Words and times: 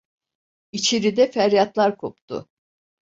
İçeride 0.71 1.31
feryatlar 1.31 1.97
koptu… 1.97 2.49